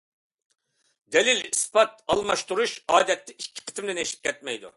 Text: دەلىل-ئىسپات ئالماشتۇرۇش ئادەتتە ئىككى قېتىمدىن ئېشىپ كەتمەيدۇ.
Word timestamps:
دەلىل-ئىسپات 1.15 1.93
ئالماشتۇرۇش 2.15 2.75
ئادەتتە 2.95 3.37
ئىككى 3.39 3.67
قېتىمدىن 3.71 4.07
ئېشىپ 4.07 4.27
كەتمەيدۇ. 4.31 4.67